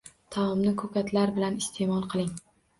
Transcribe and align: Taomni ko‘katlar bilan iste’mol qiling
Taomni 0.35 0.73
ko‘katlar 0.79 1.35
bilan 1.37 1.63
iste’mol 1.63 2.11
qiling 2.17 2.37